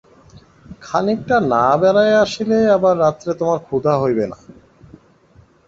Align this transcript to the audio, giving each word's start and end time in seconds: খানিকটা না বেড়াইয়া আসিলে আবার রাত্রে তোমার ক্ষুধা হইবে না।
খানিকটা 0.81 1.37
না 1.51 1.65
বেড়াইয়া 1.81 2.19
আসিলে 2.25 2.57
আবার 2.75 2.95
রাত্রে 2.97 3.31
তোমার 3.39 3.59
ক্ষুধা 3.67 3.93
হইবে 4.01 4.25
না। 4.31 4.37